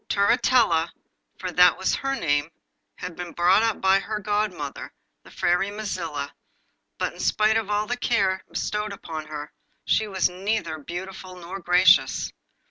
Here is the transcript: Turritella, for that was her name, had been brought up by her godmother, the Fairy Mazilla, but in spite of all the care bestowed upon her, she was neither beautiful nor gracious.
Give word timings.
Turritella, 0.09 0.89
for 1.37 1.51
that 1.51 1.77
was 1.77 1.93
her 1.93 2.15
name, 2.15 2.49
had 2.95 3.15
been 3.15 3.33
brought 3.33 3.61
up 3.61 3.79
by 3.81 3.99
her 3.99 4.17
godmother, 4.19 4.91
the 5.21 5.29
Fairy 5.29 5.69
Mazilla, 5.69 6.31
but 6.97 7.13
in 7.13 7.19
spite 7.19 7.55
of 7.55 7.69
all 7.69 7.85
the 7.85 7.97
care 7.97 8.43
bestowed 8.49 8.93
upon 8.93 9.27
her, 9.27 9.53
she 9.85 10.07
was 10.07 10.27
neither 10.27 10.79
beautiful 10.79 11.35
nor 11.35 11.59
gracious. 11.59 12.33